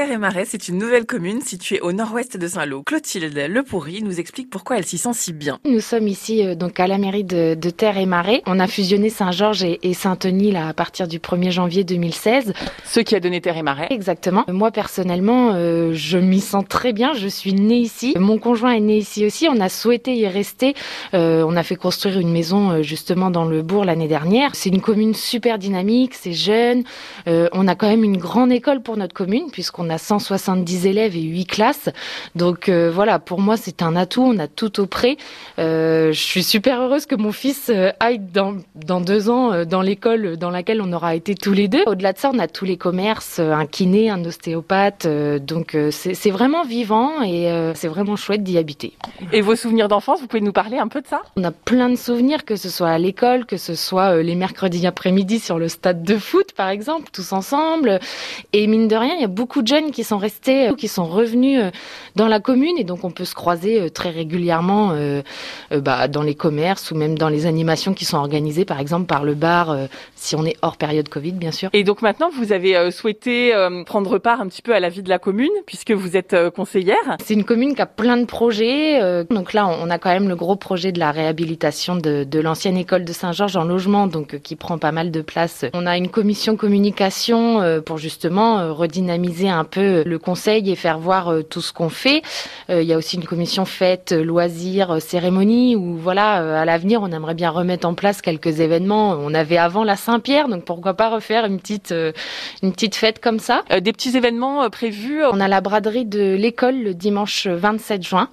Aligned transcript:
Terre 0.00 0.12
et 0.12 0.16
Marais, 0.16 0.46
c'est 0.46 0.68
une 0.68 0.78
nouvelle 0.78 1.04
commune 1.04 1.42
située 1.42 1.78
au 1.82 1.92
nord-ouest 1.92 2.38
de 2.38 2.48
Saint-Lô. 2.48 2.84
Clotilde 2.84 3.36
Le 3.36 3.62
Pourri 3.62 4.02
nous 4.02 4.18
explique 4.18 4.48
pourquoi 4.48 4.78
elle 4.78 4.86
s'y 4.86 4.96
sent 4.96 5.12
si 5.12 5.34
bien. 5.34 5.58
Nous 5.66 5.80
sommes 5.80 6.08
ici 6.08 6.42
euh, 6.42 6.54
donc 6.54 6.80
à 6.80 6.86
la 6.86 6.96
mairie 6.96 7.22
de, 7.22 7.54
de 7.54 7.68
Terre 7.68 7.98
et 7.98 8.06
Marais. 8.06 8.40
On 8.46 8.60
a 8.60 8.66
fusionné 8.66 9.10
Saint-Georges 9.10 9.62
et, 9.62 9.78
et 9.82 9.92
Saint-Denis 9.92 10.52
là 10.52 10.68
à 10.68 10.72
partir 10.72 11.06
du 11.06 11.18
1er 11.18 11.50
janvier 11.50 11.84
2016. 11.84 12.54
Ce 12.86 13.00
qui 13.00 13.14
a 13.14 13.20
donné 13.20 13.42
Terre 13.42 13.58
et 13.58 13.62
Marais. 13.62 13.88
Exactement. 13.90 14.46
Moi 14.48 14.70
personnellement, 14.70 15.52
euh, 15.52 15.90
je 15.92 16.16
m'y 16.16 16.40
sens 16.40 16.64
très 16.66 16.94
bien. 16.94 17.12
Je 17.12 17.28
suis 17.28 17.52
née 17.52 17.80
ici. 17.80 18.14
Mon 18.18 18.38
conjoint 18.38 18.72
est 18.72 18.80
né 18.80 18.96
ici 18.96 19.26
aussi. 19.26 19.48
On 19.50 19.60
a 19.60 19.68
souhaité 19.68 20.16
y 20.16 20.26
rester. 20.26 20.72
Euh, 21.12 21.44
on 21.46 21.56
a 21.56 21.62
fait 21.62 21.76
construire 21.76 22.18
une 22.18 22.32
maison 22.32 22.70
euh, 22.70 22.82
justement 22.82 23.30
dans 23.30 23.44
le 23.44 23.60
bourg 23.60 23.84
l'année 23.84 24.08
dernière. 24.08 24.54
C'est 24.54 24.70
une 24.70 24.80
commune 24.80 25.12
super 25.12 25.58
dynamique. 25.58 26.14
C'est 26.14 26.32
jeune. 26.32 26.84
Euh, 27.26 27.50
on 27.52 27.68
a 27.68 27.74
quand 27.74 27.88
même 27.88 28.02
une 28.02 28.16
grande 28.16 28.50
école 28.50 28.80
pour 28.80 28.96
notre 28.96 29.12
commune 29.12 29.50
puisqu'on 29.52 29.89
a 29.90 29.98
170 29.98 30.86
élèves 30.86 31.16
et 31.16 31.22
8 31.22 31.46
classes. 31.46 31.88
Donc 32.34 32.68
euh, 32.68 32.90
voilà, 32.90 33.18
pour 33.18 33.40
moi 33.40 33.56
c'est 33.56 33.82
un 33.82 33.96
atout, 33.96 34.22
on 34.22 34.38
a 34.38 34.48
tout 34.48 34.80
au 34.80 34.86
près. 34.86 35.16
Euh, 35.58 36.12
je 36.12 36.20
suis 36.20 36.42
super 36.42 36.80
heureuse 36.80 37.06
que 37.06 37.14
mon 37.14 37.32
fils 37.32 37.70
euh, 37.70 37.90
aille 38.00 38.18
dans, 38.18 38.56
dans 38.74 39.00
deux 39.00 39.28
ans 39.28 39.52
euh, 39.52 39.64
dans 39.64 39.82
l'école 39.82 40.36
dans 40.36 40.50
laquelle 40.50 40.80
on 40.80 40.92
aura 40.92 41.14
été 41.14 41.34
tous 41.34 41.52
les 41.52 41.68
deux. 41.68 41.82
Au-delà 41.86 42.12
de 42.12 42.18
ça, 42.18 42.30
on 42.32 42.38
a 42.38 42.48
tous 42.48 42.64
les 42.64 42.76
commerces, 42.76 43.38
un 43.38 43.66
kiné, 43.66 44.10
un 44.10 44.24
ostéopathe. 44.24 45.06
donc 45.06 45.76
c'est 45.90 46.30
vraiment 46.30 46.64
vivant 46.64 47.22
et 47.22 47.50
c'est 47.74 47.88
vraiment 47.88 48.16
chouette 48.16 48.42
d'y 48.42 48.58
habiter. 48.58 48.92
Et 49.32 49.40
vos 49.40 49.56
souvenirs 49.56 49.88
d'enfance, 49.88 50.20
vous 50.20 50.26
pouvez 50.26 50.40
nous 50.40 50.52
parler 50.52 50.78
un 50.78 50.88
peu 50.88 51.00
de 51.00 51.06
ça? 51.06 51.22
On 51.36 51.44
a 51.44 51.50
plein 51.50 51.88
de 51.88 51.96
souvenirs, 51.96 52.44
que 52.44 52.56
ce 52.56 52.68
soit 52.68 52.88
à 52.88 52.98
l'école, 52.98 53.46
que 53.46 53.56
ce 53.56 53.74
soit 53.74 54.22
les 54.22 54.34
mercredis 54.34 54.86
après-midi 54.86 55.38
sur 55.38 55.58
le 55.58 55.68
stade 55.68 56.02
de 56.02 56.16
foot, 56.16 56.52
par 56.52 56.68
exemple, 56.68 57.08
tous 57.12 57.32
ensemble. 57.32 58.00
Et 58.52 58.66
mine 58.66 58.88
de 58.88 58.96
rien, 58.96 59.14
il 59.14 59.20
y 59.20 59.24
a 59.24 59.28
beaucoup 59.28 59.62
de 59.62 59.68
jeunes 59.68 59.79
qui 59.90 60.04
sont 60.04 60.18
restés, 60.18 60.68
euh, 60.68 60.74
qui 60.74 60.88
sont 60.88 61.06
revenus 61.06 61.60
euh, 61.60 61.70
dans 62.14 62.28
la 62.28 62.40
commune, 62.40 62.76
et 62.78 62.84
donc 62.84 63.04
on 63.04 63.10
peut 63.10 63.24
se 63.24 63.34
croiser 63.34 63.80
euh, 63.80 63.88
très 63.88 64.10
régulièrement 64.10 64.92
bah, 65.70 66.08
dans 66.08 66.22
les 66.22 66.34
commerces 66.34 66.90
ou 66.90 66.94
même 66.94 67.16
dans 67.16 67.28
les 67.28 67.46
animations 67.46 67.94
qui 67.94 68.04
sont 68.04 68.18
organisées, 68.18 68.64
par 68.64 68.80
exemple 68.80 69.06
par 69.06 69.24
le 69.24 69.34
bar, 69.34 69.76
si 70.16 70.34
on 70.36 70.44
est 70.44 70.56
hors 70.62 70.76
période 70.76 71.08
Covid, 71.08 71.32
bien 71.32 71.52
sûr. 71.52 71.70
Et 71.72 71.84
donc 71.84 72.02
maintenant, 72.02 72.30
vous 72.30 72.52
avez 72.52 72.90
souhaité 72.90 73.52
prendre 73.86 74.18
part 74.18 74.40
un 74.40 74.48
petit 74.48 74.62
peu 74.62 74.74
à 74.74 74.80
la 74.80 74.88
vie 74.88 75.02
de 75.02 75.08
la 75.08 75.18
commune, 75.18 75.50
puisque 75.66 75.92
vous 75.92 76.16
êtes 76.16 76.36
conseillère. 76.50 77.16
C'est 77.24 77.34
une 77.34 77.44
commune 77.44 77.74
qui 77.74 77.82
a 77.82 77.86
plein 77.86 78.16
de 78.16 78.24
projets. 78.24 79.24
donc 79.30 79.52
là, 79.52 79.68
on 79.68 79.88
a 79.90 79.98
quand 79.98 80.10
même 80.10 80.28
le 80.28 80.36
gros 80.36 80.56
projet 80.56 80.92
de 80.92 80.98
la 80.98 81.12
réhabilitation 81.12 81.96
de, 81.96 82.24
de 82.24 82.40
l'ancienne 82.40 82.76
école 82.76 83.04
de 83.04 83.12
Saint-Georges 83.12 83.56
en 83.56 83.64
logement, 83.64 84.06
donc 84.06 84.40
qui 84.40 84.56
prend 84.56 84.78
pas 84.78 84.92
mal 84.92 85.10
de 85.10 85.22
place. 85.22 85.64
On 85.72 85.86
a 85.86 85.96
une 85.96 86.08
commission 86.08 86.56
communication 86.56 87.80
pour 87.84 87.98
justement 87.98 88.74
redynamiser 88.74 89.48
un 89.48 89.59
peu 89.64 90.02
le 90.04 90.18
conseil 90.18 90.70
et 90.70 90.76
faire 90.76 90.98
voir 90.98 91.28
euh, 91.28 91.42
tout 91.42 91.60
ce 91.60 91.72
qu'on 91.72 91.88
fait. 91.88 92.22
Euh, 92.70 92.82
Il 92.82 92.88
y 92.88 92.92
a 92.92 92.96
aussi 92.96 93.16
une 93.16 93.24
commission 93.24 93.64
fête, 93.64 94.12
euh, 94.12 94.22
loisirs, 94.22 94.92
euh, 94.92 95.00
cérémonies, 95.00 95.76
où 95.76 95.96
voilà, 95.96 96.42
euh, 96.42 96.60
à 96.60 96.64
l'avenir, 96.64 97.00
on 97.02 97.10
aimerait 97.12 97.34
bien 97.34 97.50
remettre 97.50 97.86
en 97.86 97.94
place 97.94 98.22
quelques 98.22 98.60
événements. 98.60 99.10
On 99.20 99.34
avait 99.34 99.56
avant 99.58 99.84
la 99.84 99.96
Saint-Pierre, 99.96 100.48
donc 100.48 100.64
pourquoi 100.64 100.94
pas 100.94 101.08
refaire 101.10 101.44
une 101.46 101.58
petite, 101.58 101.92
euh, 101.92 102.12
une 102.62 102.72
petite 102.72 102.94
fête 102.94 103.20
comme 103.20 103.38
ça. 103.38 103.62
Euh, 103.72 103.80
des 103.80 103.92
petits 103.92 104.16
événements 104.16 104.62
euh, 104.62 104.68
prévus. 104.68 105.22
On 105.24 105.40
a 105.40 105.48
la 105.48 105.60
braderie 105.60 106.04
de 106.04 106.34
l'école 106.34 106.76
le 106.82 106.94
dimanche 106.94 107.46
27 107.46 108.02
juin. 108.02 108.28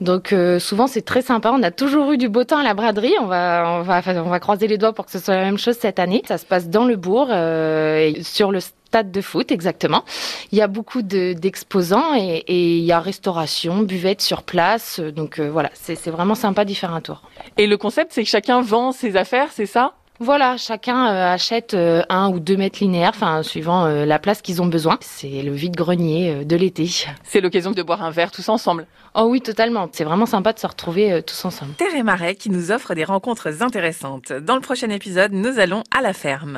Donc 0.00 0.32
euh, 0.32 0.58
souvent 0.58 0.86
c'est 0.86 1.02
très 1.02 1.22
sympa. 1.22 1.50
On 1.52 1.62
a 1.62 1.70
toujours 1.70 2.12
eu 2.12 2.18
du 2.18 2.28
beau 2.28 2.44
temps 2.44 2.58
à 2.58 2.62
la 2.62 2.74
braderie. 2.74 3.14
On 3.20 3.26
va 3.26 3.78
on 3.80 3.82
va 3.82 4.00
on 4.24 4.28
va 4.30 4.40
croiser 4.40 4.66
les 4.66 4.78
doigts 4.78 4.92
pour 4.92 5.06
que 5.06 5.12
ce 5.12 5.18
soit 5.18 5.34
la 5.34 5.44
même 5.44 5.58
chose 5.58 5.76
cette 5.78 5.98
année. 5.98 6.22
Ça 6.26 6.38
se 6.38 6.46
passe 6.46 6.68
dans 6.68 6.84
le 6.84 6.96
bourg 6.96 7.28
euh, 7.30 7.98
et 7.98 8.22
sur 8.22 8.50
le 8.52 8.60
stade 8.88 9.10
de 9.12 9.20
foot 9.20 9.52
exactement. 9.52 10.02
Il 10.50 10.58
y 10.58 10.62
a 10.62 10.66
beaucoup 10.66 11.02
de- 11.02 11.34
d'exposants 11.34 12.14
et, 12.14 12.42
et 12.46 12.78
il 12.78 12.84
y 12.84 12.92
a 12.92 13.00
restauration, 13.00 13.82
buvette 13.82 14.22
sur 14.22 14.42
place. 14.42 14.98
Donc 15.00 15.38
euh, 15.38 15.50
voilà, 15.50 15.70
c'est 15.74 16.08
vraiment 16.08 16.34
sympa 16.34 16.64
d'y 16.64 16.74
faire 16.74 16.94
un 16.94 17.02
tour. 17.02 17.22
Et 17.58 17.66
le 17.66 17.76
concept, 17.76 18.12
c'est 18.14 18.24
que 18.24 18.30
chacun 18.30 18.62
vend 18.62 18.92
ses 18.92 19.16
affaires, 19.16 19.48
c'est 19.52 19.66
ça? 19.66 19.92
Voilà, 20.20 20.56
chacun 20.56 21.06
euh, 21.06 21.32
achète 21.34 21.74
euh, 21.74 22.02
un 22.08 22.30
ou 22.30 22.40
deux 22.40 22.56
mètres 22.56 22.78
linéaires, 22.80 23.12
enfin 23.14 23.42
suivant 23.42 23.86
la 23.86 24.18
place 24.18 24.40
qu'ils 24.42 24.60
ont 24.62 24.66
besoin. 24.66 24.96
C'est 25.00 25.42
le 25.42 25.52
vide-grenier 25.52 26.44
de 26.44 26.56
l'été. 26.56 26.88
C'est 27.24 27.40
l'occasion 27.40 27.70
de 27.72 27.82
boire 27.82 28.02
un 28.02 28.10
verre 28.10 28.30
tous 28.32 28.48
ensemble. 28.48 28.86
Oh 29.14 29.26
oui, 29.30 29.40
totalement. 29.40 29.86
C'est 29.92 30.04
vraiment 30.04 30.26
sympa 30.26 30.52
de 30.54 30.58
se 30.58 30.66
retrouver 30.66 31.22
tous 31.22 31.44
ensemble. 31.44 31.72
Terre 31.74 31.94
et 31.94 32.02
Marais 32.02 32.34
qui 32.36 32.50
nous 32.50 32.72
offre 32.72 32.94
des 32.94 33.04
rencontres 33.04 33.62
intéressantes. 33.62 34.32
Dans 34.32 34.54
le 34.54 34.60
prochain 34.60 34.90
épisode, 34.90 35.32
nous 35.32 35.58
allons 35.58 35.82
à 35.96 36.00
la 36.00 36.12
ferme. 36.12 36.56